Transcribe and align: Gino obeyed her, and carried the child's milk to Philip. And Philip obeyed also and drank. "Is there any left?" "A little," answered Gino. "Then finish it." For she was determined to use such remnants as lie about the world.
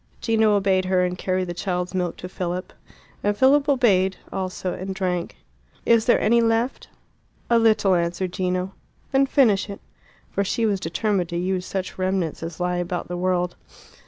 Gino 0.19 0.55
obeyed 0.55 0.85
her, 0.85 1.05
and 1.05 1.15
carried 1.15 1.45
the 1.47 1.53
child's 1.53 1.93
milk 1.93 2.17
to 2.17 2.27
Philip. 2.27 2.73
And 3.23 3.37
Philip 3.37 3.69
obeyed 3.69 4.17
also 4.33 4.73
and 4.73 4.95
drank. 4.95 5.35
"Is 5.85 6.05
there 6.05 6.19
any 6.19 6.41
left?" 6.41 6.87
"A 7.51 7.59
little," 7.59 7.93
answered 7.93 8.33
Gino. 8.33 8.73
"Then 9.11 9.27
finish 9.27 9.69
it." 9.69 9.79
For 10.31 10.43
she 10.43 10.65
was 10.65 10.79
determined 10.79 11.29
to 11.29 11.37
use 11.37 11.67
such 11.67 11.99
remnants 11.99 12.41
as 12.41 12.59
lie 12.59 12.77
about 12.77 13.09
the 13.09 13.15
world. 13.17 13.55